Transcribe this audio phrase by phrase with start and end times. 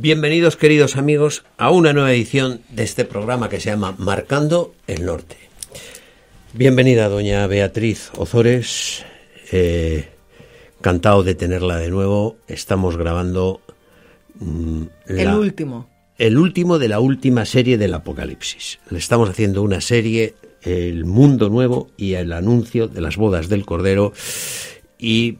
[0.00, 5.04] Bienvenidos queridos amigos a una nueva edición de este programa que se llama Marcando el
[5.04, 5.36] Norte.
[6.52, 9.04] Bienvenida doña Beatriz Ozores,
[9.50, 10.08] eh,
[10.78, 12.36] encantado de tenerla de nuevo.
[12.46, 13.60] Estamos grabando
[14.38, 15.90] mm, el último.
[16.16, 18.78] El último de la última serie del Apocalipsis.
[18.90, 23.66] Le estamos haciendo una serie, El Mundo Nuevo y el anuncio de las bodas del
[23.66, 24.12] Cordero.
[24.96, 25.38] Y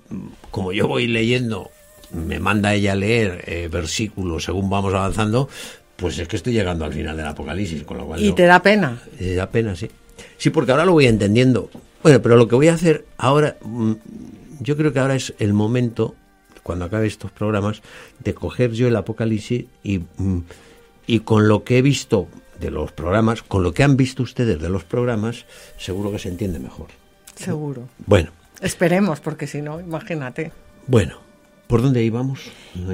[0.50, 1.70] como yo voy leyendo
[2.12, 5.48] me manda ella a leer eh, versículos según vamos avanzando,
[5.96, 8.22] pues es que estoy llegando al final del Apocalipsis, con lo cual...
[8.22, 9.02] ¿Y te da pena?
[9.18, 9.90] Te da pena, sí.
[10.36, 11.70] Sí, porque ahora lo voy entendiendo.
[12.02, 13.92] Bueno, pero lo que voy a hacer ahora, mm,
[14.60, 16.14] yo creo que ahora es el momento,
[16.62, 17.82] cuando acabe estos programas,
[18.20, 20.42] de coger yo el Apocalipsis y, mm,
[21.06, 22.28] y con lo que he visto
[22.60, 25.46] de los programas, con lo que han visto ustedes de los programas,
[25.78, 26.88] seguro que se entiende mejor.
[27.34, 27.88] Seguro.
[28.06, 28.30] Bueno.
[28.60, 30.52] Esperemos, porque si no, imagínate.
[30.86, 31.18] Bueno,
[31.68, 32.40] ¿Por dónde íbamos?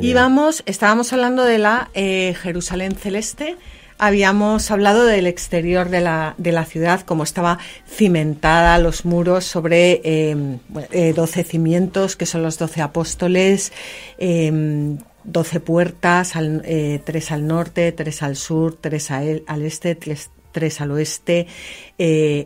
[0.03, 3.57] íbamos, estábamos hablando de la eh, Jerusalén celeste.
[3.99, 10.01] Habíamos hablado del exterior de la, de la ciudad, como estaba cimentada los muros sobre
[10.03, 10.59] em,
[10.91, 13.73] eh, doce cimientos, que son los doce apóstoles,
[14.19, 20.91] em, doce puertas, eh, tres al norte, tres al sur, tres al este, tres, al
[20.91, 21.47] oeste,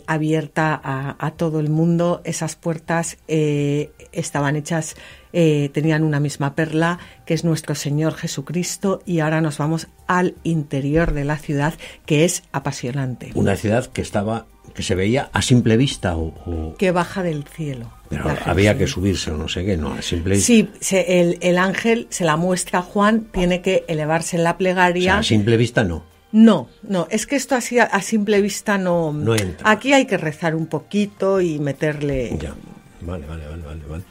[0.07, 2.21] abierta a, a, todo el mundo.
[2.25, 4.95] Esas puertas estaban hechas
[5.33, 10.35] eh, tenían una misma perla, que es nuestro Señor Jesucristo, y ahora nos vamos al
[10.43, 11.75] interior de la ciudad,
[12.07, 13.31] que es apasionante.
[13.35, 17.93] Una ciudad que estaba, que se veía a simple vista o, que baja del cielo.
[18.09, 20.47] Pero había que subirse o no sé qué, no, a simple vista.
[20.47, 25.19] Sí, el, el, ángel se la muestra a Juan, tiene que elevarse en la plegaria.
[25.19, 26.05] a simple vista no.
[26.31, 29.13] No, no, es que esto así a, simple vista no.
[29.13, 29.71] No entra.
[29.71, 32.37] Aquí hay que rezar un poquito y meterle.
[32.39, 32.55] Ya,
[33.01, 33.81] vale, vale, vale, vale.
[33.89, 34.05] vale.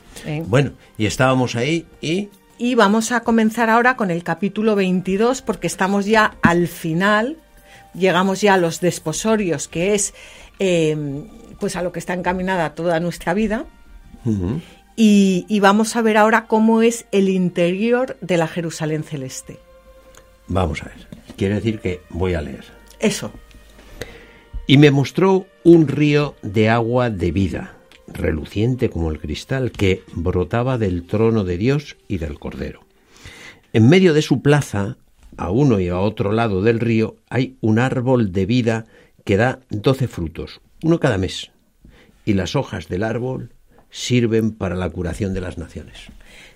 [0.45, 2.29] Bueno, y estábamos ahí y...
[2.59, 7.37] Y vamos a comenzar ahora con el capítulo 22 porque estamos ya al final,
[7.93, 10.15] llegamos ya a los desposorios, que es
[10.57, 11.27] em,
[11.59, 13.65] pues a lo que está encaminada toda nuestra vida.
[14.95, 19.59] y, y vamos a ver ahora cómo es el interior de la Jerusalén celeste.
[20.47, 21.07] Vamos a ver.
[21.37, 22.65] Quiere decir que voy a leer.
[22.99, 23.31] Eso.
[24.65, 27.76] Y me mostró un río de agua de vida
[28.07, 32.81] reluciente como el cristal, que brotaba del trono de Dios y del Cordero.
[33.73, 34.97] En medio de su plaza,
[35.37, 38.85] a uno y a otro lado del río, hay un árbol de vida
[39.23, 41.51] que da doce frutos, uno cada mes,
[42.25, 43.51] y las hojas del árbol
[43.89, 46.07] sirven para la curación de las naciones.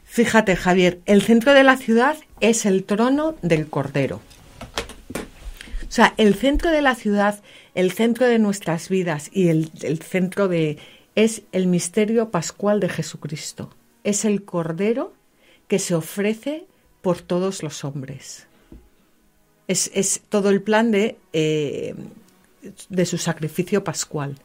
[0.04, 4.22] Fíjate, Javier, el centro de la ciudad es el trono del Cordero.
[5.16, 7.42] O sea, el centro de la ciudad,
[7.76, 10.78] el centro de nuestras vidas y el, el centro de,
[11.16, 13.70] es el misterio pascual de Jesucristo.
[14.04, 15.14] Es el Cordero
[15.68, 16.66] que se ofrece
[17.02, 18.48] por todos los hombres.
[19.68, 21.96] Es, todo el plan de, eh,
[22.90, 24.36] de su sacrificio pascual.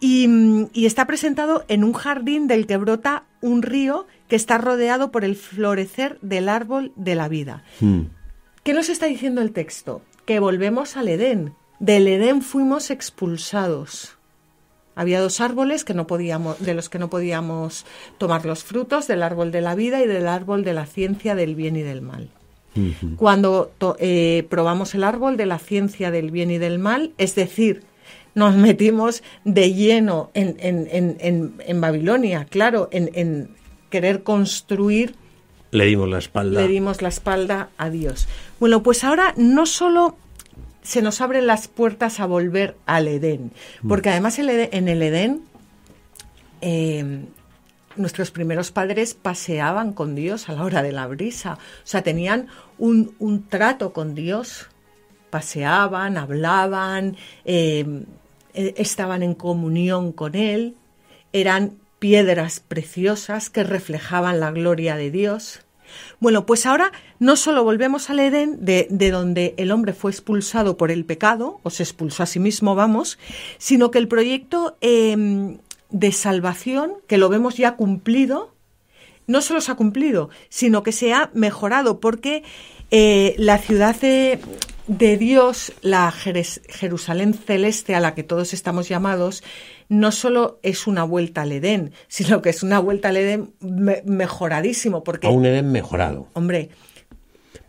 [0.00, 5.24] Y, está presentado en un jardín del que brota un río que está rodeado por
[5.24, 7.64] el florecer del árbol de la vida.
[7.80, 8.04] Hmm.
[8.62, 10.02] ¿Qué nos está diciendo el texto?
[10.24, 11.54] Que volvemos al Edén.
[11.80, 14.16] Del Edén fuimos expulsados.
[15.00, 17.86] Había dos árboles que no podíamos, de los que no podíamos
[18.18, 21.54] tomar los frutos, del árbol de la vida y del árbol de la ciencia del
[21.54, 22.28] bien y del mal.
[23.16, 27.82] Cuando eh, probamos el árbol de la ciencia del bien y del mal, es decir,
[28.34, 33.48] nos metimos de lleno en, en, Babilonia, claro, en,
[33.88, 35.14] querer construir.
[35.70, 36.60] Le dimos la espalda.
[36.60, 38.28] Le dimos la espalda a Dios.
[38.58, 40.18] Bueno, pues ahora no solo
[40.82, 43.52] se nos abren las puertas a volver al Edén.
[43.86, 44.12] Porque mm.
[44.12, 45.42] además en el Edén
[46.60, 47.24] eh,
[47.96, 51.54] nuestros primeros padres paseaban con Dios a la hora de la brisa.
[51.54, 52.48] O sea, tenían
[52.78, 54.68] un, trato con Dios.
[55.30, 58.04] Paseaban, hablaban, eh,
[58.54, 60.76] eh, estaban en comunión con Él.
[61.32, 65.60] Eran piedras preciosas que reflejaban la gloria de Dios.
[66.18, 70.90] Bueno, pues ahora no solo volvemos al Edén, de, donde el hombre fue expulsado por
[70.90, 73.18] el pecado, o se expulsó a sí mismo, vamos,
[73.58, 75.58] sino que el proyecto em,
[75.90, 78.54] de salvación, que lo vemos ya cumplido,
[79.26, 82.42] no solo se ha cumplido, sino que se ha mejorado, porque
[82.90, 84.40] eh, la ciudad de,
[84.98, 89.44] de Dios, la Jerusalén celeste a la que todos estamos llamados,
[89.88, 93.54] no solo es una vuelta al Edén, sino que es una vuelta al Edén
[94.04, 95.04] mejoradísimo.
[95.04, 96.26] Porque, a un Edén mejorado.
[96.32, 96.70] Hombre.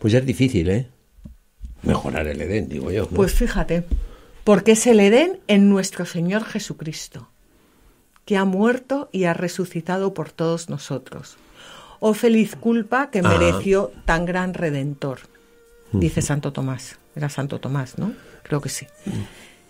[0.00, 0.88] Pues es difícil, ¿eh?
[1.82, 3.06] Mejorar el Edén, digo yo.
[3.08, 3.84] Pues fíjate,
[4.42, 7.28] porque es el Edén en nuestro Señor Jesucristo,
[8.24, 11.36] que ha muerto y ha resucitado por todos nosotros.
[12.04, 13.28] oh feliz culpa que Ah.
[13.28, 15.20] mereció tan gran redentor,
[15.92, 16.98] dice Santo Tomás.
[17.14, 18.12] Era Santo Tomás, ¿no?
[18.42, 18.86] Creo que sí.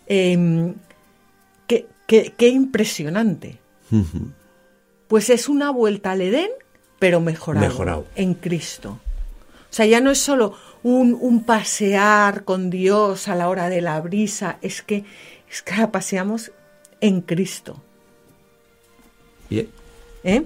[0.07, 0.75] Em,
[1.67, 3.59] qué, qué- qué impresionante.
[5.09, 6.49] Pues es una vuelta al Edén,
[6.99, 8.07] pero mejorado, Mejorado.
[8.17, 9.01] en Cristo.
[9.71, 13.81] O sea, ya no es solo un, un pasear con Dios a la hora de
[13.81, 15.05] la brisa, es que,
[15.51, 16.53] es que ahora paseamos
[17.01, 17.83] en Cristo.
[19.51, 19.69] Bien.
[20.25, 20.45] ¿eh?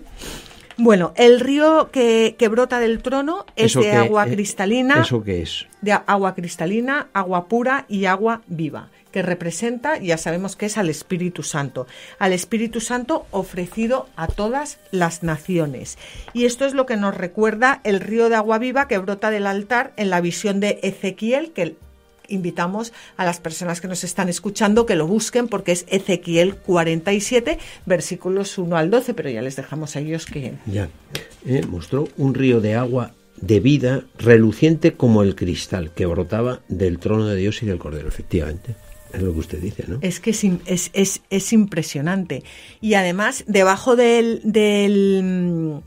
[0.78, 5.42] Bueno, el río que, que brota del trono es ¿Eso de agua cristalina, ¿Eso qué
[5.42, 5.66] es?
[5.80, 10.90] de agua cristalina, agua pura y agua viva, que representa, ya sabemos que es al
[10.90, 11.86] Espíritu Santo,
[12.18, 15.96] al Espíritu Santo ofrecido a todas las naciones.
[16.34, 19.46] Y esto es lo que nos recuerda el río de agua viva que brota del
[19.46, 21.76] altar en la visión de Ezequiel, que
[22.28, 27.58] invitamos a las personas que nos están escuchando que lo busquen porque es Ezequiel 47,
[27.86, 30.54] versículos 1 al 12, pero ya les dejamos a ellos que...
[30.66, 30.88] Ya.
[31.46, 36.98] Eh, mostró un río de agua de vida reluciente como el cristal que brotaba del
[36.98, 38.74] trono de Dios y del Cordero, efectivamente.
[39.12, 39.98] Es lo que usted dice, ¿no?
[40.02, 42.42] Es que es, es, es- es impresionante.
[42.80, 45.80] Y además, debajo del, del,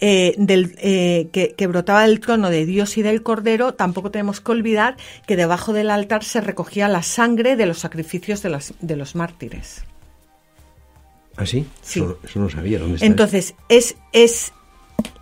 [0.00, 4.40] eh, del, eh, que, que brotaba del trono de Dios y del Cordero, tampoco tenemos
[4.40, 4.96] que olvidar
[5.26, 9.14] que debajo del altar se recogía la sangre de los sacrificios de, las, de los
[9.14, 9.82] mártires.
[11.36, 11.66] ¿Ah, sí?
[11.82, 12.00] Sí.
[12.00, 13.06] Eso, eso no sabía dónde está.
[13.06, 14.52] Entonces, es, es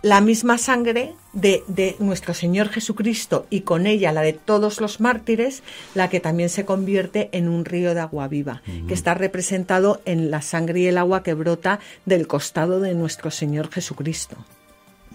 [0.01, 4.99] la misma sangre de, de nuestro Señor Jesucristo y con ella la de todos los
[4.99, 5.63] mártires,
[5.93, 10.31] la que también se convierte en un río de agua viva, que está representado en
[10.31, 14.37] la sangre y el agua que brota del costado de nuestro Señor Jesucristo.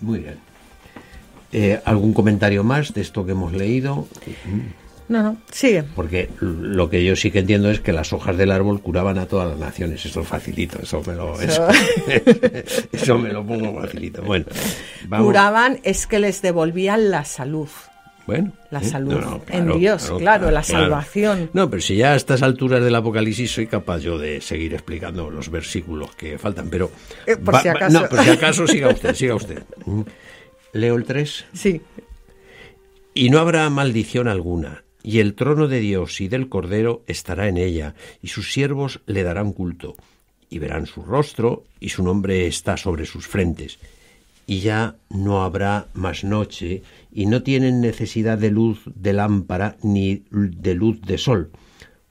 [0.02, 0.36] Muy bien.
[1.52, 4.06] Eh, ¿Algún comentario más de esto que hemos leído?
[5.08, 5.82] No, no, sigue.
[5.82, 9.26] Porque lo que yo sí que entiendo es que las hojas del árbol curaban a
[9.26, 10.04] todas las naciones.
[10.06, 11.68] Eso es facilito, eso me lo, eso,
[12.92, 14.22] eso me lo pongo facilito.
[14.22, 14.46] Bueno,
[15.06, 15.26] vamos.
[15.26, 17.68] Curaban es que les devolvían la salud.
[18.26, 18.84] Bueno, La ¿eh?
[18.84, 21.50] salud en Dios, claro, la salvación.
[21.52, 25.28] No, pero si ya a estas alturas del Apocalipsis soy capaz yo de seguir explicando
[25.30, 26.90] los versículos que faltan, pero...
[27.26, 28.00] Eh, por si acaso.
[28.00, 29.62] No, por si acaso siga usted, siga usted.
[30.72, 31.46] Leo el 3.
[31.52, 31.80] Sí,
[33.14, 37.56] Y no habrá maldición alguna, y el trono de Dios y del Cordero estará en
[37.56, 39.94] ella, y sus siervos le darán culto,
[40.48, 43.78] y verán su rostro, y su nombre está sobre sus frentes.
[44.46, 50.24] Y ya no habrá más noche, y no tienen necesidad de luz de lámpara ni
[50.30, 51.50] de luz de sol,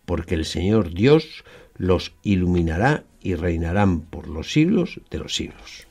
[0.06, 1.44] porque el Señor Dios
[1.78, 5.86] los iluminará y reinarán por los siglos de los siglos.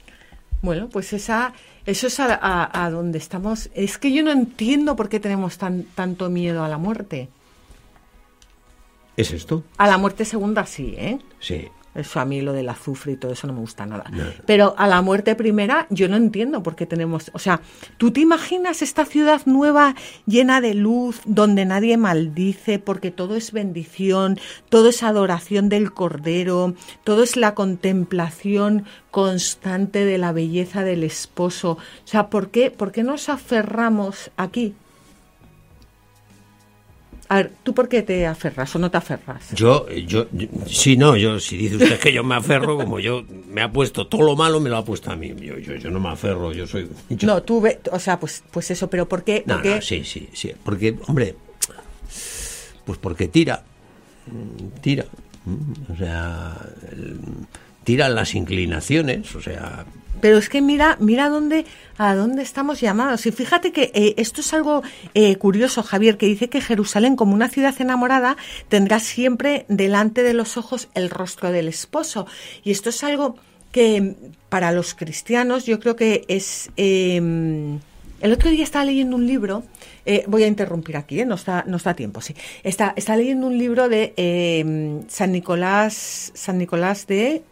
[0.63, 1.53] Bueno, pues esa,
[1.87, 3.71] eso es a, a- a donde estamos.
[3.75, 7.29] Es que yo no entiendo por qué tenemos tan, tanto miedo a la muerte.
[9.17, 9.65] ¿Es esto?
[9.79, 11.19] A la muerte segunda sí, ¿eh?
[11.41, 11.69] Sí.
[12.01, 14.05] Eso a mí lo del azufre y todo eso no me gusta nada.
[14.11, 14.25] No.
[14.47, 17.31] Pero a la muerte primera yo no entiendo por qué tenemos...
[17.35, 17.61] O sea,
[17.99, 19.95] ¿tú te imaginas esta ciudad nueva
[20.27, 24.39] llena de luz, donde nadie maldice, porque todo es bendición,
[24.69, 26.75] todo es adoración del Cordero,
[27.05, 31.73] todo es la contemplación constante de la belleza del esposo?
[31.73, 34.75] O sea, ¿por qué, por qué nos aferramos aquí?
[37.33, 39.53] A ver, ¿tú por qué te aferras o no te aferras?
[39.55, 43.25] Yo, yo, yo- sí, no, yo, si dice usted que yo me aferro, como yo
[43.49, 45.29] me ha puesto todo lo malo, me lo ha puesto a mí.
[45.41, 46.91] Yo, yo, yo no me aferro, yo soy.
[47.09, 49.45] yo- No, tú ve, o sea, pues, pues eso, pero ¿por qué?
[49.47, 50.51] No, por qué- no, sí, sí, sí.
[50.65, 51.37] Porque, hombre,
[52.85, 53.63] pues porque tira,
[54.81, 55.05] tira.
[55.45, 56.57] mm, O sea,
[56.91, 57.21] el-
[57.85, 59.85] tiran las inclinaciones, o sea,
[60.21, 61.67] Pero es que mira, mira dónde,
[61.99, 63.27] a dónde estamos llamados.
[63.27, 64.83] Y fíjate que eh, esto es algo
[65.15, 68.37] eh, curioso, Javier, que dice que Jerusalén, como una ciudad enamorada,
[68.69, 72.27] tendrá siempre delante de los ojos el rostro del esposo.
[72.65, 73.37] Y esto es algo
[73.73, 74.17] que
[74.49, 76.71] para los cristianos yo creo que es...
[76.77, 77.79] eh,
[78.21, 79.63] el otro día estaba leyendo un libro,
[80.05, 81.25] eh, voy a interrumpir aquí, ¿eh?
[81.25, 82.35] no, está, no está tiempo, sí.
[82.63, 87.43] Está, está leyendo un libro de eh, San Nicolás, San Nicolás de,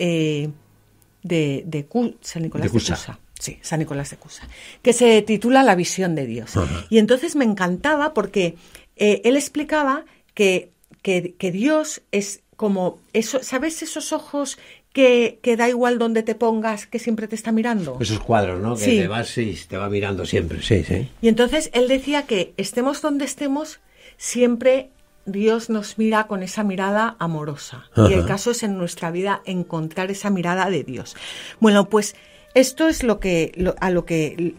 [1.29, 2.95] de, de Cu- San Nicolás De de Cusa.
[2.97, 3.19] Cusa.
[3.39, 4.49] Sí, San Nicolás de Cusa,
[4.83, 6.53] que se titula La visión de Dios.
[6.91, 8.57] Y entonces me encantaba porque
[8.97, 10.05] eh, él explicaba
[10.35, 10.71] que,
[11.03, 14.59] que, que Dios es como, eso, ¿sabes esos ojos
[14.93, 17.97] que, que da igual donde te pongas, que siempre te está mirando?
[18.01, 18.75] esos cuadros, ¿no?
[18.75, 18.97] Que Sí.
[18.99, 21.09] te vas y te va mirando siempre, sí, sí.
[21.23, 23.79] Y entonces él decía que estemos donde estemos,
[24.17, 24.91] siempre
[25.31, 27.85] Dios nos mira con esa mirada amorosa.
[27.97, 31.17] Y el caso es en nuestra vida encontrar esa mirada de Dios.
[31.61, 32.17] Bueno, pues
[32.55, 34.55] esto es lo que lo- a lo que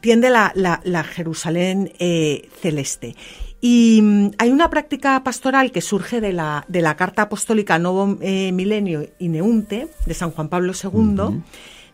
[0.00, 3.16] tiende la, la- la Jerusalén eh, celeste.
[3.60, 8.18] Y mm, hay una práctica pastoral que surge de la, de la carta apostólica Novo
[8.20, 11.42] eh, Milenio y Neunte de San Juan Pablo II,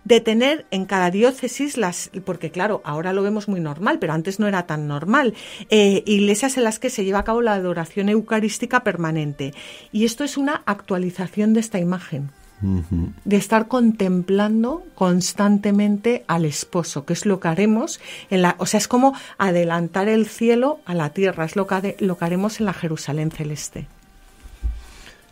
[0.05, 4.39] de tener en cada diócesis las, porque claro, ahora lo vemos muy normal, pero antes
[4.39, 5.35] no era tan normal,
[5.71, 9.55] eh, iglesias en las que se lleva a cabo la adoración eucarística permanente.
[9.93, 17.13] Y esto es una actualización de esta imagen de estar contemplando constantemente al esposo, que
[17.13, 18.01] es lo que haremos
[18.31, 21.97] en la, o sea, es como adelantar el cielo a la tierra, es lo que,
[22.01, 23.87] lo que haremos en la Jerusalén celeste.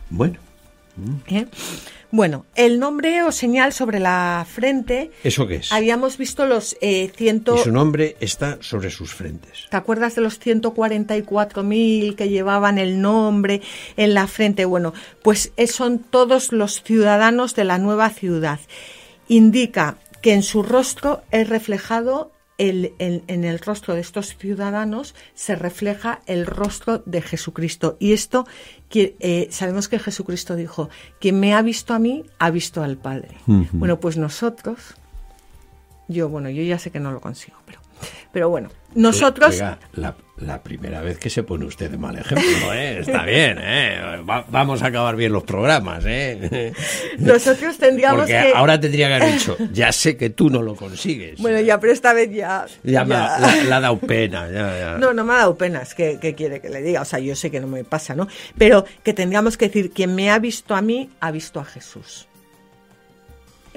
[0.09, 0.46] Bueno.
[1.27, 1.45] ¿Eh?
[2.09, 5.11] Bueno, el nombre o señal sobre la frente.
[5.23, 5.71] ¿Eso qué es?
[5.71, 7.55] Habíamos visto los eh, ciento.
[7.55, 9.67] Y su nombre está sobre sus frentes.
[9.69, 13.61] ¿Te acuerdas de los 144.000 que llevaban el nombre
[13.97, 14.65] en la frente?
[14.65, 18.59] Bueno, pues eh, son todos los ciudadanos de la nueva ciudad.
[19.27, 25.55] Indica que en su rostro es reflejado el, en el rostro de estos ciudadanos se
[25.55, 27.97] refleja el rostro de Jesucristo.
[27.99, 28.45] Y esto
[28.93, 33.37] eh, sabemos que Jesucristo dijo, quien me ha visto a mí, ha visto al Padre.
[33.45, 34.95] Bueno, pues nosotros,
[36.07, 37.79] yo, bueno, yo ya sé que no lo consigo, pero,
[38.31, 39.59] pero bueno, nosotros...
[39.93, 40.15] la,
[40.63, 42.99] primera vez que se pone usted de mal ejemplo, ¿eh?
[43.01, 44.21] Está bien, ¿eh?
[44.49, 46.73] vamos a acabar bien los programas, ¿eh?
[47.17, 48.53] Nosotros tendríamos Porque que...
[48.55, 51.39] ahora tendría que haber dicho, ya sé que tú no lo consigues.
[51.39, 52.65] Bueno, ya, pero esta vez ya...
[52.83, 54.97] Ya, Me ha, le, ha dado pena.
[54.97, 57.01] No, no me ha dado pena, es que, que, quiere que le diga.
[57.01, 58.27] O sea, yo sé que no me pasa, ¿no?
[58.57, 62.27] Pero que tendríamos que decir, quien me ha visto a mí, ha visto a Jesús.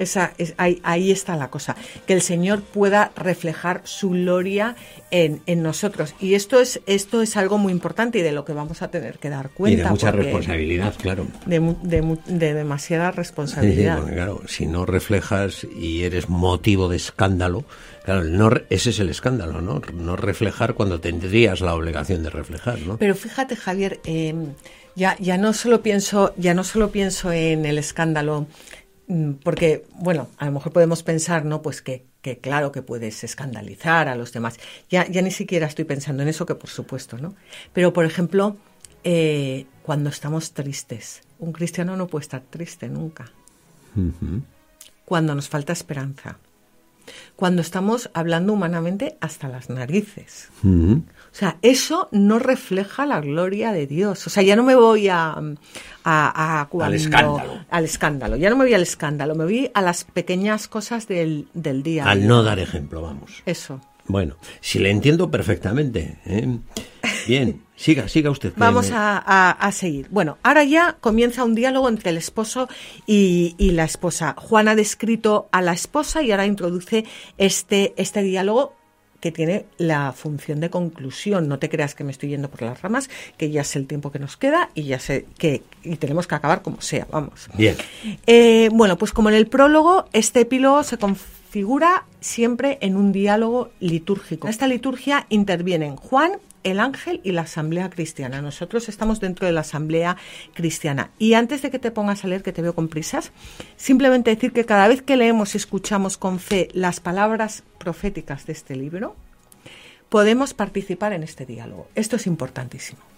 [0.01, 1.75] Esa, es, ahí, está la cosa,
[2.07, 4.75] que el Señor pueda reflejar su gloria
[5.11, 6.15] en, nosotros.
[6.19, 9.19] Y esto es, esto es algo muy importante y de lo que vamos a tener
[9.19, 9.79] que dar cuenta.
[9.79, 11.27] Y de mucha responsabilidad, claro.
[11.45, 14.03] De, demasiada responsabilidad.
[14.05, 17.63] claro, si no reflejas y eres motivo de escándalo,
[18.03, 19.81] claro, no, ese es el escándalo, ¿no?
[19.93, 22.97] No reflejar cuando tendrías la obligación de reflejar, ¿no?
[22.97, 24.33] Pero fíjate, Javier, eh,
[24.95, 28.47] ya, ya no solo pienso, ya no solo pienso en el escándalo
[29.43, 31.61] porque, bueno, a lo mejor podemos pensar, ¿no?
[31.61, 34.57] Pues que, que claro que puedes escandalizar a los demás.
[34.89, 37.35] Ya, ya ni siquiera estoy pensando en eso, que por supuesto, ¿no?
[37.73, 38.57] Pero, por ejemplo,
[39.03, 43.31] eh, cuando estamos tristes, un cristiano no puede estar triste nunca.
[45.05, 46.37] Cuando nos falta esperanza.
[47.35, 50.49] Cuando estamos hablando humanamente hasta las narices.
[50.63, 54.27] O sea, eso no refleja la gloria de Dios.
[54.27, 55.35] O sea, ya no me voy a,
[56.03, 57.65] a, al escándalo.
[57.69, 58.35] Al escándalo.
[58.35, 62.05] Ya no me voy al escándalo, me voy a las pequeñas cosas del, del día.
[62.05, 63.43] Al no dar ejemplo, vamos.
[63.45, 63.79] Eso.
[64.07, 66.19] Bueno, si le entiendo perfectamente.
[66.25, 66.57] ¿eh?
[67.27, 68.53] Bien, siga, siga usted.
[68.55, 69.17] Vamos a,
[69.51, 70.07] a, seguir.
[70.09, 72.69] Bueno, ahora ya comienza un diálogo entre el esposo
[73.05, 74.35] y, y, la esposa.
[74.37, 77.05] Juan ha descrito a la esposa y ahora introduce
[77.37, 78.75] este, este diálogo
[79.21, 81.47] que tiene la función de conclusión.
[81.47, 84.11] No te creas que me estoy yendo por las ramas, que ya sé el tiempo
[84.11, 87.47] que nos queda y ya sé que y tenemos que acabar como sea, vamos.
[87.53, 87.77] Bien.
[88.25, 90.97] Eh, bueno, pues como en el prólogo, este epílogo se
[91.51, 94.47] configura siempre en un diálogo litúrgico.
[94.47, 98.41] En esta liturgia intervienen Juan el ángel y la asamblea cristiana.
[98.41, 100.15] Nosotros estamos dentro de la asamblea
[100.53, 101.11] cristiana.
[101.19, 103.33] Y antes de que te pongas a leer, que te veo con prisas,
[103.75, 108.53] simplemente decir que cada vez que leemos y escuchamos con fe las palabras proféticas de
[108.53, 109.17] este libro,
[110.07, 111.89] podemos participar en este diálogo.
[111.95, 113.10] Esto es importantísimo.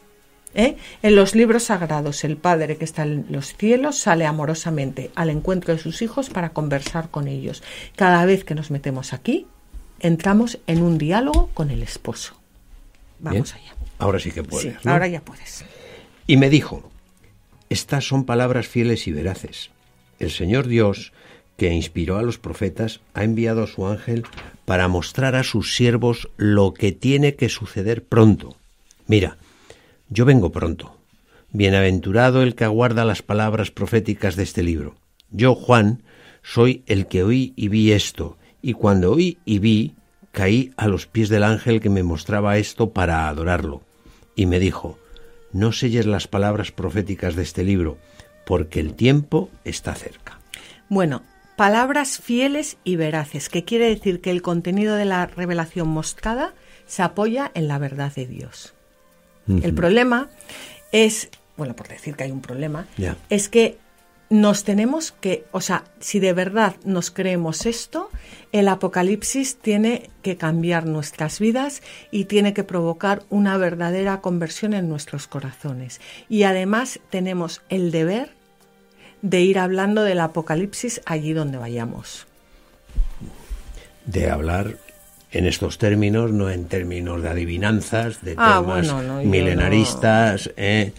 [0.55, 0.77] ¿Eh?
[1.01, 5.73] En los libros sagrados, el Padre que está en los cielos sale amorosamente al encuentro
[5.73, 7.63] de sus hijos para conversar con ellos.
[7.95, 9.47] Cada vez que nos metemos aquí,
[9.99, 12.35] entramos en un diálogo con el esposo.
[13.19, 13.75] Vamos allá.
[13.97, 14.73] Ahora sí que puedes.
[14.73, 15.65] Sí, ahora ya puedes.
[16.27, 16.91] Y me dijo,
[17.69, 19.71] estas son palabras fieles y veraces.
[20.19, 21.13] El Señor Dios,
[21.57, 24.25] que inspiró a los profetas, ha enviado a su ángel
[24.65, 28.55] para mostrar a sus siervos lo que tiene que suceder pronto.
[29.07, 29.37] Mira,
[30.13, 30.95] yo vengo pronto.
[31.51, 34.95] Bienaventurado el que aguarda las palabras proféticas de este libro.
[35.31, 36.03] Yo, Juan,
[36.43, 39.95] soy el que oí y vi esto, y cuando oí y vi,
[40.31, 43.81] caí a los pies del ángel que me mostraba esto para adorarlo,
[44.35, 44.99] y me dijo,
[45.51, 47.97] no selles las palabras proféticas de este libro,
[48.45, 50.39] porque el tiempo está cerca.
[50.89, 51.23] Bueno,
[51.55, 56.53] palabras fieles y veraces, que quiere decir que el contenido de la revelación mostrada
[56.85, 58.75] se apoya en la verdad de Dios.
[59.47, 60.29] El problema
[60.91, 62.87] es, bueno, por decir que hay un problema,
[63.29, 63.77] es que
[64.29, 68.09] nos tenemos que, o sea, si de verdad nos creemos esto,
[68.51, 74.89] el apocalipsis tiene que cambiar nuestras vidas y tiene que provocar una verdadera conversión en
[74.89, 76.01] nuestros corazones.
[76.29, 78.31] Y además tenemos el deber
[79.21, 82.25] de ir hablando del apocalipsis allí donde vayamos.
[84.05, 84.77] De hablar
[85.33, 90.51] en estos términos, no en términos de adivinanzas, de Ah, temas bueno, no, yo milenaristas.
[90.57, 90.93] eh.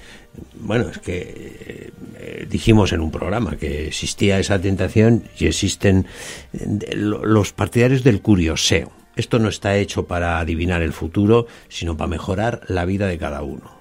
[0.58, 6.06] Bueno, es que eh, dijimos en un programa que existía esa tentación y existen
[6.52, 8.90] eh, lo- los partidarios del curioseo.
[9.14, 13.42] Esto no está hecho para adivinar el futuro, sino para mejorar la vida de cada
[13.42, 13.72] uno.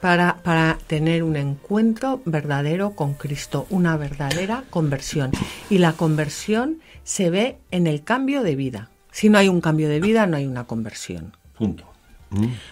[0.00, 5.30] para, para tener un encuentro verdadero con Cristo, una verdadera conversión.
[5.70, 8.88] Y la conversión se ve en el cambio de vida.
[9.12, 11.36] Si no hay un cambio de vida, no hay una conversión.
[11.56, 11.84] Punto.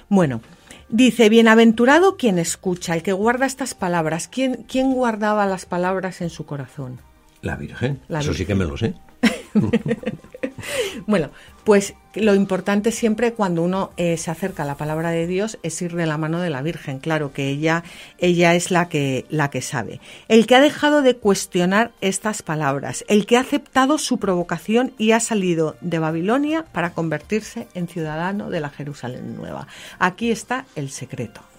[0.08, 0.40] Bueno,
[0.88, 4.26] dice, bienaventurado quien escucha, el que guarda estas palabras.
[4.26, 6.98] ¿Quién, quién guardaba las palabras en su corazón?
[7.42, 8.00] La Virgen.
[8.08, 8.94] La Eso sí que me lo sé.
[11.06, 11.30] Bueno,
[11.64, 15.80] pues lo importante siempre cuando uno eh, se acerca a la palabra de Dios es
[15.82, 17.84] ir de la mano de la Virgen, claro que ella,
[18.18, 20.00] ella es la que, la que sabe.
[20.28, 25.12] El que ha dejado de cuestionar estas palabras, el que ha aceptado su provocación y
[25.12, 29.66] ha salido de Babilonia para convertirse en ciudadano de la Jerusalén nueva.
[29.98, 31.49] Aquí está el secreto.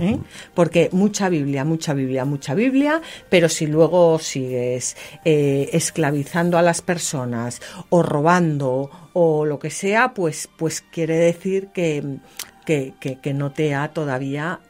[0.00, 0.18] ¿Eh?
[0.54, 6.82] Porque mucha Biblia, mucha Biblia, mucha Biblia, pero si luego sigues eh, esclavizando a las
[6.82, 12.02] personas o robando o lo que sea, pues, pues quiere decir que,
[12.64, 14.60] que, que- que no te ha todavía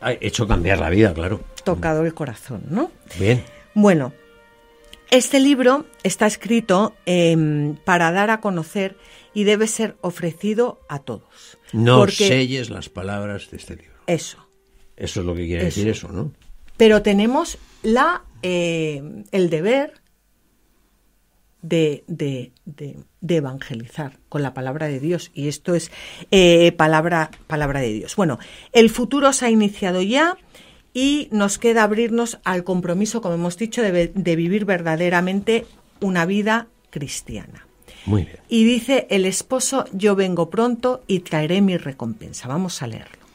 [0.00, 1.40] Ha hecho cambiar la vida, claro.
[1.64, 2.90] tocado el corazón, ¿no?
[3.18, 3.42] Bien.
[3.74, 4.12] Bueno,
[5.10, 8.96] este libro está escrito em, para dar a conocer
[9.34, 11.58] y debe ser ofrecido a todos.
[11.72, 13.94] No Porque- selles las palabras de este libro.
[14.06, 14.38] Eso.
[14.96, 15.80] Eso es lo que quiere Eso.
[15.80, 16.32] decir eso, ¿no?
[16.78, 19.94] pero tenemos la eh, el deber
[21.62, 25.90] de, de- de- de evangelizar con la palabra de Dios y esto es
[26.30, 28.38] eh, palabra palabra de Dios bueno
[28.72, 30.36] el futuro se ha iniciado ya
[30.96, 35.66] y nos queda abrirnos al compromiso como hemos dicho de, vivir verdaderamente
[36.00, 37.66] una vida cristiana
[38.06, 38.38] Muy bien.
[38.48, 43.26] y dice el esposo yo vengo pronto y traeré mi recompensa vamos a leerlo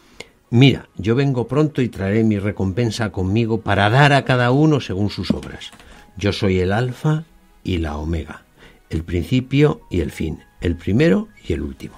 [0.50, 5.10] Mira, yo vengo pronto y traeré mi recompensa conmigo para dar a cada uno según
[5.10, 5.72] sus obras.
[6.18, 7.24] Yo soy el alfa
[7.64, 8.44] y la omega,
[8.90, 11.96] el principio y el fin, el primero y el último.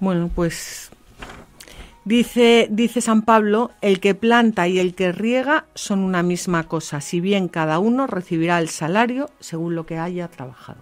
[0.00, 0.90] Bueno, pues
[2.06, 7.02] dice, dice San Pablo, el que planta y el que riega son una misma cosa,
[7.02, 10.80] si bien cada uno recibirá el salario según lo que haya trabajado.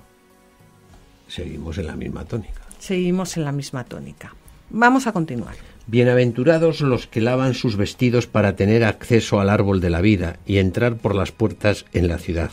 [1.27, 2.61] Seguimos en la misma tónica.
[2.79, 4.35] Seguimos en la misma tónica.
[4.71, 5.57] Vamos a continuar.
[5.87, 10.59] Bienaventurados los que lavan sus vestidos para tener acceso al árbol de la vida y
[10.59, 12.51] entrar por las puertas en la ciudad.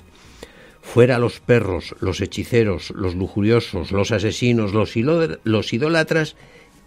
[0.81, 4.95] Fuera los perros, los hechiceros, los lujuriosos, los asesinos, los,
[5.43, 6.35] los idólatras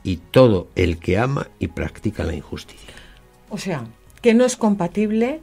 [0.04, 2.94] y todo el que ama y practica la injusticia.
[3.50, 3.84] O sea,
[4.22, 5.40] que no es compatible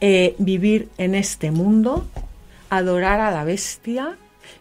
[0.00, 2.06] eh, vivir en este mundo,
[2.68, 4.16] adorar a la bestia,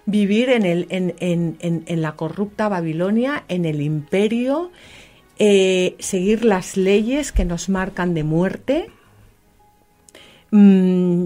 [0.06, 4.72] vivir en, el, en, en- en- en la corrupta Babilonia, en el imperio,
[5.40, 8.90] eh, seguir las leyes que nos marcan de muerte.
[10.52, 11.26] Mm,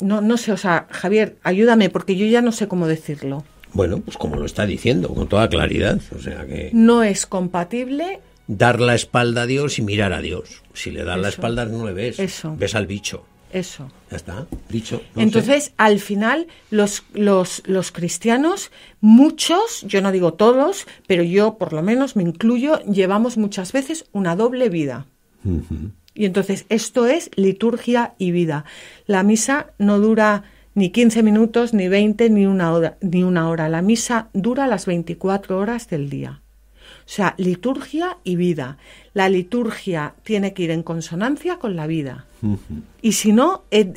[0.00, 3.44] no, no sé, o sea, Javier, ayúdame porque yo ya no sé cómo decirlo.
[3.76, 6.00] Bueno, pues como lo está diciendo, con toda claridad.
[6.16, 10.62] O sea que No es compatible dar la espalda a Dios y mirar a Dios.
[10.72, 12.18] Si le das la espalda no le ves.
[12.18, 12.56] Eso.
[12.58, 13.26] Ves al bicho.
[13.52, 13.90] eso.
[14.10, 15.02] Ya está, dicho.
[15.14, 15.22] no sé.
[15.22, 18.70] Entonces, al final, los, los, los cristianos,
[19.02, 24.06] muchos, yo no digo todos, pero yo por lo menos me incluyo, llevamos muchas veces
[24.12, 25.06] una doble vida.
[26.14, 28.64] Y entonces, esto es liturgia y vida.
[29.06, 30.44] La misa no dura
[30.76, 32.96] ni 15 minutos, ni 20, ni una hora.
[33.00, 33.68] Ni una hora.
[33.68, 36.42] La misa dura las 24 horas del día.
[37.00, 38.76] O sea, liturgia y vida.
[39.14, 42.26] La liturgia tiene que ir en consonancia con la vida.
[43.02, 43.90] Y si no, eh,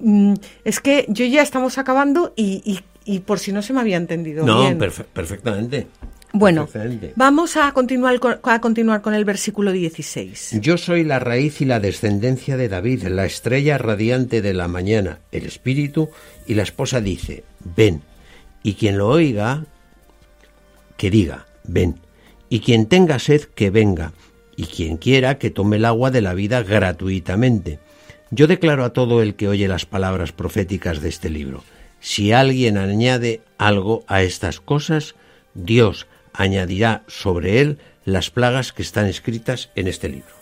[0.00, 3.80] mm, es que yo ya estamos acabando y, y- y por si no se me
[3.80, 4.78] había entendido No, bien.
[4.78, 5.88] perfe- perfectamente.
[6.32, 6.68] Bueno,
[7.16, 10.58] vamos a continuar, con, a continuar con el versículo 16.
[10.60, 15.18] Yo soy la raíz y la descendencia de David, la estrella radiante de la mañana,
[15.32, 16.10] el espíritu,
[16.46, 17.42] y la esposa dice,
[17.76, 18.02] ven.
[18.62, 19.64] Y quien lo oiga,
[20.96, 21.96] que diga, ven.
[22.48, 24.12] Y quien tenga sed, que venga.
[24.56, 27.80] Y quien quiera, que tome el agua de la vida gratuitamente.
[28.30, 31.64] Yo declaro a todo el que oye las palabras proféticas de este libro,
[31.98, 35.16] si alguien añade algo a estas cosas,
[35.54, 40.34] Dios añadirá sobre él las plagas que están escritas en este libro.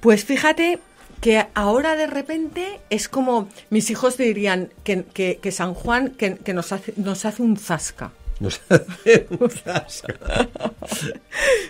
[0.00, 0.78] Pues fíjate
[1.20, 6.36] que ahora de repente es como mis hijos dirían que, que- que San Juan que,
[6.36, 8.12] que nos, hace, nos hace un zasca.
[8.38, 10.14] Nos hace un zasca.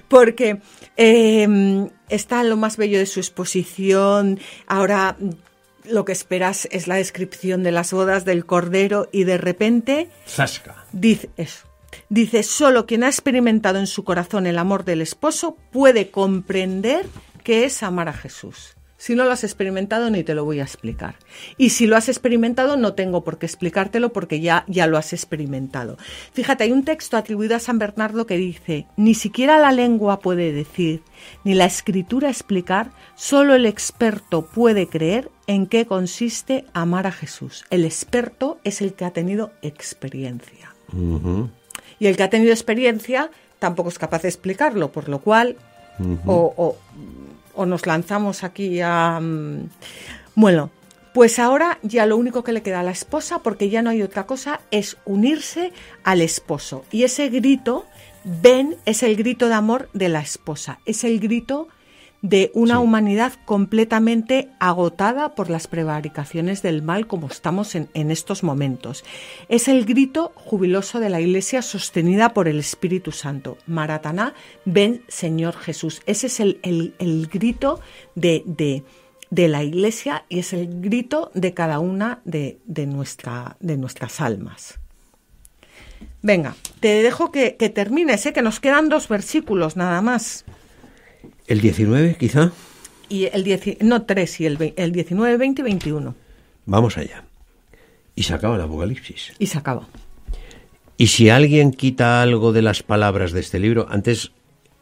[0.08, 0.58] Porque
[0.96, 4.40] eh, está lo más bello de su exposición.
[4.66, 5.16] Ahora
[5.84, 10.84] lo que esperas es la descripción de las bodas del Cordero y de repente Zasca.
[10.92, 11.66] dice eso.
[12.08, 17.06] Dice, solo quien ha experimentado en su corazón el amor del esposo puede comprender
[17.42, 18.76] qué es amar a Jesús.
[18.98, 21.16] Si no lo has experimentado, ni te lo voy a explicar.
[21.58, 25.12] Y si lo has experimentado, no tengo por qué explicártelo porque ya, ya lo has
[25.12, 25.98] experimentado.
[26.32, 30.52] Fíjate, hay un texto atribuido a San Bernardo que dice, ni siquiera la lengua puede
[30.52, 31.02] decir,
[31.44, 37.64] ni la escritura explicar, solo el experto puede creer en qué consiste amar a Jesús.
[37.70, 40.74] El experto es el que ha tenido experiencia.
[41.98, 45.56] Y el que ha tenido experiencia tampoco es capaz de explicarlo, por lo cual
[46.26, 46.76] o, o,
[47.54, 49.18] o, nos lanzamos aquí a...
[49.20, 49.70] Mm,
[50.34, 50.70] bueno,
[51.14, 54.02] pues ahora ya lo único que le queda a la esposa, porque ya no hay
[54.02, 55.72] otra cosa, es unirse
[56.04, 56.84] al esposo.
[56.90, 57.86] Y ese grito,
[58.24, 61.68] ven, es el grito de amor de la esposa, es el grito
[62.28, 62.82] de una sí.
[62.82, 69.04] humanidad completamente agotada por las prevaricaciones del mal como estamos en, en, estos momentos.
[69.48, 73.58] Es el grito jubiloso de la Iglesia sostenida por el Espíritu Santo.
[73.68, 74.34] Marataná,
[74.64, 76.02] ven Señor Jesús.
[76.06, 77.78] Ese es el, el, el grito
[78.16, 78.82] de, de,
[79.30, 84.20] de, la Iglesia y es el grito de cada una de, de, nuestra, de nuestras
[84.20, 84.80] almas.
[86.22, 88.32] Venga, te dejo que, que termines, ¿eh?
[88.32, 90.44] que nos quedan dos versículos nada más.
[91.46, 92.52] ¿El 19 quizá?
[93.08, 96.14] Y el 10, no, 3, y el, el 19, 20 y 21.
[96.66, 97.24] Vamos allá.
[98.16, 99.32] Y se acaba el Apocalipsis.
[99.38, 99.86] Y se acaba.
[100.96, 104.32] Y si alguien quita algo de las palabras de este libro, antes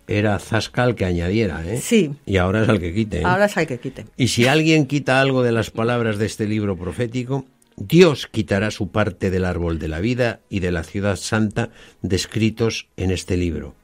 [0.07, 1.81] era Zasca el que añadiera, ¿eh?
[1.81, 2.15] Sí.
[2.25, 3.21] Y ahora es el que quite.
[3.21, 3.25] ¿eh?
[3.25, 4.07] Ahora es el que quite.
[4.17, 7.45] Y si alguien quita algo de las palabras de este libro profético,
[7.77, 11.71] Dios quitará su parte del árbol de la vida y de la ciudad santa
[12.03, 13.75] descritos en este libro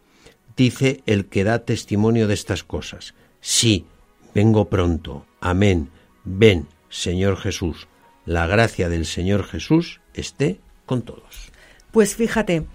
[0.61, 3.15] dice el que da testimonio de estas cosas.
[3.41, 3.87] Sí,
[4.35, 5.25] vengo pronto.
[5.41, 5.89] Amén.
[6.25, 7.89] Ven, Señor Jesús.
[8.27, 11.51] La gracia del Señor Jesús esté con todos.
[11.93, 12.67] Pues fíjate,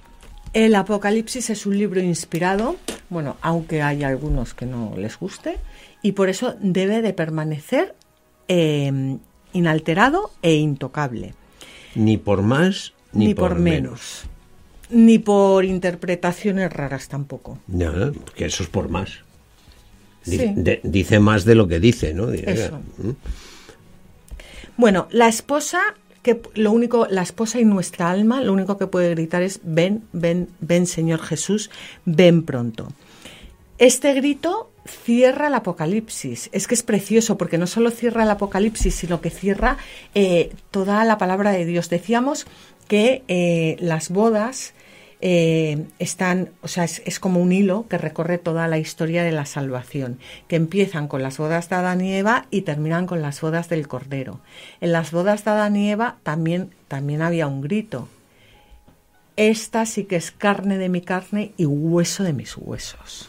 [0.54, 2.78] el Apocalipsis es un libro inspirado,
[3.10, 5.58] bueno, aunque hay algunos que no les guste,
[6.02, 7.94] y por eso debe de permanecer
[8.48, 9.18] eh,
[9.54, 11.36] inalterado e intocable.
[11.94, 14.24] Ni por más ni, ni por, por, menos.
[14.24, 14.35] menos
[14.90, 17.60] ni por interpretaciones raras tampoco.
[17.68, 19.24] No, porque eso es por más.
[20.26, 20.62] Dice, sí.
[20.62, 22.32] de, dice más de lo que dice, ¿no?
[22.32, 22.80] Eso.
[22.98, 23.12] ¿Mm?
[24.78, 25.82] Bueno, la esposa,
[26.22, 30.04] que lo único, la esposa y nuestra alma, lo único que puede gritar es ven,
[30.12, 31.70] ven, ven, Señor Jesús,
[32.06, 32.88] ven pronto.
[33.78, 36.50] Este grito cierra el Apocalipsis.
[36.52, 39.78] Es que es precioso porque no solo cierra el Apocalipsis, sino que cierra
[40.14, 41.90] eh, toda la palabra de Dios.
[41.90, 42.46] Decíamos
[42.88, 44.74] que eh, las bodas
[45.28, 49.32] eh, están, o sea, es, es, como un hilo que recorre toda la historia de
[49.32, 53.42] la salvación, que empiezan con las bodas de Adán y Eva y terminan con las
[53.42, 54.40] bodas del Cordero.
[54.82, 58.08] En las bodas de Adán y Eva también, también había un grito.
[59.36, 63.28] Esta sí que es carne de mi carne y hueso de mis huesos.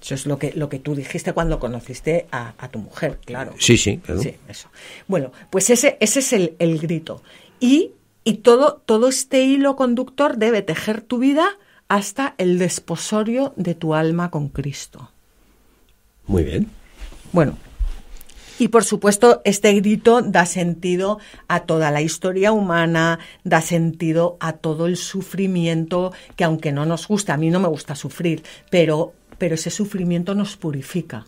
[0.00, 3.56] Eso es lo que, lo que tú dijiste cuando conociste a, a tu mujer, claro.
[3.58, 4.22] Sí, sí, claro.
[4.22, 4.68] Sí, eso.
[5.08, 7.20] Bueno, pues ese, ese es el, el grito.
[7.58, 11.58] Y y todo, todo este hilo conductor debe tejer tu vida
[11.88, 15.10] hasta el desposorio de tu alma con Cristo.
[16.26, 16.70] Muy bien.
[17.32, 17.56] Bueno,
[18.58, 24.52] y por supuesto, este grito da sentido a toda la historia humana, da sentido a
[24.52, 29.14] todo el sufrimiento que aunque no nos gusta, a mí no me gusta sufrir, pero,
[29.38, 31.26] pero ese sufrimiento nos purifica.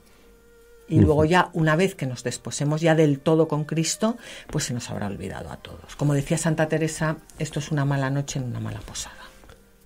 [0.87, 4.19] Y luego ya, una vez que nos desposemos ya del todo con Cristo,
[4.49, 5.97] pues se nos habrá olvidado a todos.
[5.97, 9.17] Como decía Santa Teresa, esto es una mala noche en una mala posada.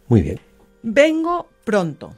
[0.08, 0.40] Muy bien.
[0.82, 2.14] Vengo pronto.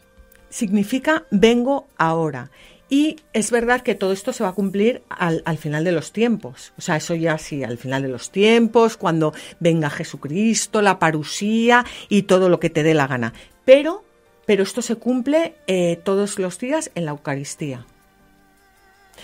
[0.48, 2.50] Significa vengo ahora.
[2.88, 6.12] Y es verdad que todo esto se va a cumplir al, al, final de los
[6.12, 6.72] tiempos.
[6.76, 11.84] O sea, eso ya sí, al final de los tiempos, cuando venga Jesucristo, la parusía
[12.08, 13.32] y todo lo que te dé la gana.
[13.64, 14.04] Pero,
[14.44, 17.86] pero esto se cumple eh, todos los días en la Eucaristía.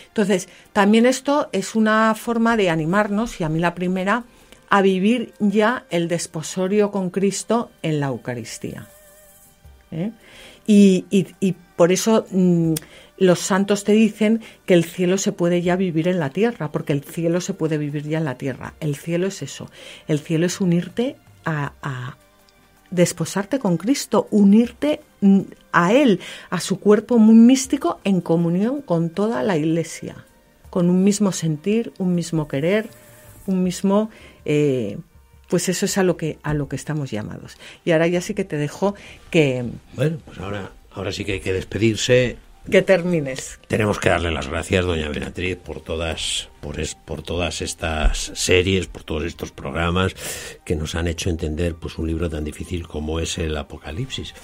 [0.09, 4.25] Entonces, también esto es una forma de animarnos, y a mí la primera,
[4.69, 8.89] a vivir ya el desposorio con Cristo en la Eucaristía.
[9.91, 10.11] ¿Eh?
[10.67, 12.75] Y, y, y, por eso mmm,
[13.19, 16.93] los santos te dicen que el cielo se puede ya vivir en la tierra, porque
[16.93, 18.75] el cielo se puede vivir ya en la tierra.
[18.81, 19.71] El cielo es eso.
[20.09, 22.17] El cielo es unirte a, a
[22.91, 25.01] desposarte con Cristo, unirte
[25.73, 26.21] a Él,
[26.51, 30.25] a su cuerpo muy místico, en comunión con toda la Iglesia,
[30.71, 32.89] con un mismo sentir, un mismo querer,
[33.47, 34.11] un mismo...
[34.45, 34.99] Eh,
[35.49, 37.57] pues eso es a lo que a lo que estamos llamados.
[37.85, 38.97] Y ahora ya sí que te dejo
[39.31, 42.37] que bueno, pues ahora ahora sí que hay que despedirse
[42.71, 43.59] que termines.
[43.69, 48.87] Tenemos que darle las gracias, doña Beatriz, por todas, por, es, por todas estas series,
[48.87, 50.15] por todos estos programas
[50.65, 54.35] que nos han hecho entender pues un libro tan difícil como es el Apocalipsis.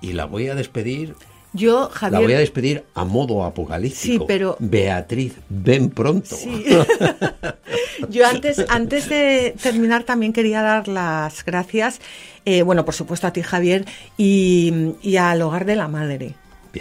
[0.00, 1.14] Y la voy a despedir
[1.52, 2.20] yo, Javier...
[2.20, 4.00] La voy a despedir a modo apocalíptico.
[4.00, 4.56] Sí, pero...
[4.60, 6.36] Beatriz, ven pronto.
[6.36, 6.64] Sí.
[8.08, 12.00] Yo antes, antes de terminar también quería dar las gracias,
[12.44, 13.84] eh, bueno, por supuesto a ti, Javier,
[14.16, 16.34] y, y al Hogar de la Madre.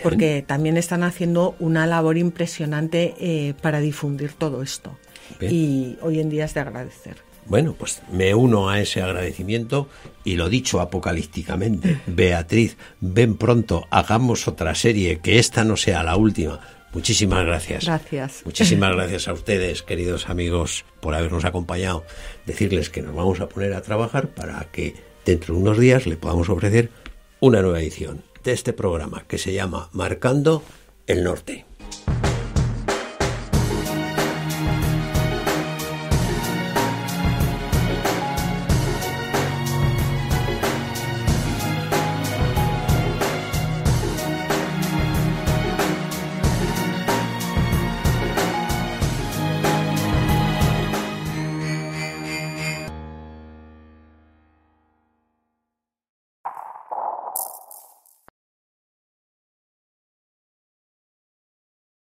[0.03, 4.97] Porque también están haciendo una labor impresionante eh, para difundir todo esto.
[5.41, 7.17] Y hoy en día es de agradecer.
[7.45, 9.89] Bueno, pues me uno a ese agradecimiento
[10.23, 11.99] y lo dicho apocalípticamente.
[12.05, 16.59] Beatriz, ven pronto, hagamos otra serie, que esta no sea la última.
[16.93, 17.85] Muchísimas gracias.
[17.85, 18.41] Gracias.
[18.45, 22.03] Muchísimas gracias a ustedes, queridos amigos, por habernos acompañado.
[22.45, 26.17] Decirles que nos vamos a poner a trabajar para que dentro de unos días le
[26.17, 26.89] podamos ofrecer
[27.39, 30.63] una nueva edición de este programa que se llama Marcando
[31.07, 31.68] el Norte.